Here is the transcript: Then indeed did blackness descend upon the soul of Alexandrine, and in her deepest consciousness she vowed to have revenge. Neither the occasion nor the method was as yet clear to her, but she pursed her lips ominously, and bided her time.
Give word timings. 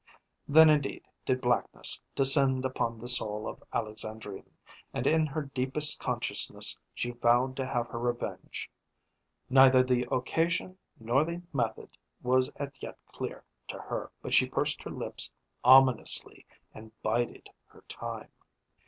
Then 0.47 0.71
indeed 0.71 1.07
did 1.27 1.41
blackness 1.41 2.01
descend 2.15 2.65
upon 2.65 2.97
the 2.97 3.07
soul 3.07 3.47
of 3.47 3.63
Alexandrine, 3.71 4.51
and 4.95 5.05
in 5.05 5.27
her 5.27 5.43
deepest 5.53 5.99
consciousness 5.99 6.75
she 6.95 7.11
vowed 7.11 7.55
to 7.57 7.67
have 7.67 7.93
revenge. 7.93 8.67
Neither 9.47 9.83
the 9.83 10.07
occasion 10.11 10.75
nor 10.99 11.23
the 11.23 11.39
method 11.53 11.95
was 12.23 12.49
as 12.55 12.71
yet 12.79 12.97
clear 13.11 13.43
to 13.67 13.77
her, 13.77 14.11
but 14.23 14.33
she 14.33 14.49
pursed 14.49 14.81
her 14.81 14.89
lips 14.89 15.31
ominously, 15.63 16.47
and 16.73 16.91
bided 17.03 17.51
her 17.67 17.81
time. 17.87 18.31